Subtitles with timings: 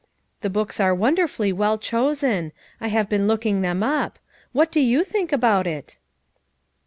[0.39, 4.17] The books are won derfully well chosen; I've been looking them up.
[4.51, 5.99] What do you think about it?"